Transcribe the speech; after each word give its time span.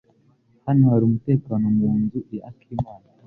Hano 0.65 0.83
hari 0.91 1.03
umutekano 1.05 1.65
mu 1.77 1.89
nzu 1.99 2.19
ya 2.35 2.41
Akimana. 2.49 3.07